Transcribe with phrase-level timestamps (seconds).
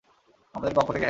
[0.55, 0.99] আমাদের পক্ষ থেকে হ্যাঁ।